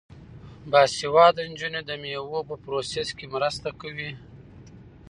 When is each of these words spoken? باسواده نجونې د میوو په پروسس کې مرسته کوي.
باسواده 0.71 1.43
نجونې 1.51 1.81
د 1.85 1.91
میوو 2.01 2.47
په 2.49 2.55
پروسس 2.63 3.09
کې 3.17 3.25
مرسته 3.35 3.69
کوي. 3.81 4.11